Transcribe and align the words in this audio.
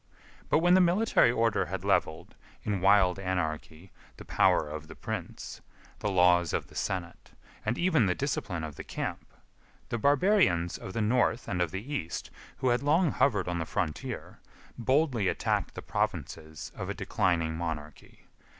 But 0.49 0.57
when 0.63 0.73
the 0.73 0.81
military 0.81 1.31
order 1.31 1.67
had 1.67 1.85
levelled, 1.85 2.35
in 2.63 2.81
wild 2.81 3.19
anarchy, 3.19 3.91
the 4.17 4.25
power 4.25 4.67
of 4.67 4.87
the 4.87 4.95
prince, 4.95 5.61
the 5.99 6.09
laws 6.09 6.53
of 6.53 6.65
the 6.65 6.73
senate, 6.75 7.33
and 7.63 7.77
even 7.77 8.07
the 8.07 8.15
discipline 8.15 8.63
of 8.63 8.77
the 8.77 8.83
camp, 8.83 9.31
the 9.89 9.99
barbarians 9.99 10.79
of 10.79 10.93
the 10.93 11.03
North 11.03 11.47
and 11.47 11.61
of 11.61 11.69
the 11.69 11.93
East, 11.93 12.31
who 12.57 12.69
had 12.69 12.81
long 12.81 13.11
hovered 13.11 13.47
on 13.47 13.59
the 13.59 13.63
frontier, 13.67 14.39
boldly 14.75 15.27
attacked 15.27 15.75
the 15.75 15.83
provinces 15.83 16.71
of 16.73 16.89
a 16.89 16.95
declining 16.95 17.55
monarchy. 17.55 18.25